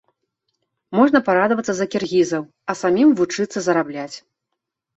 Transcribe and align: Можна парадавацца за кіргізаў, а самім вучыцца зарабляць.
Можна 0.99 1.21
парадавацца 1.27 1.73
за 1.81 1.85
кіргізаў, 1.97 2.43
а 2.73 2.79
самім 2.81 3.15
вучыцца 3.23 3.57
зарабляць. 3.69 4.13